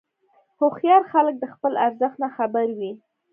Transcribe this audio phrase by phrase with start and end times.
[0.59, 2.91] هوښیار خلک د خپل ارزښت نه خبر وي.